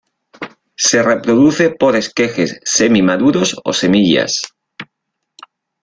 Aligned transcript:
Se 0.85 1.03
reproduce 1.03 1.69
por 1.69 1.95
esquejes 1.95 2.59
semi-maduros 2.63 3.49
o 3.63 3.71
semillas. 3.71 4.31